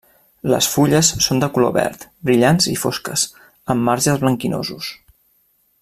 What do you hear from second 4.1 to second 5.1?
blanquinosos.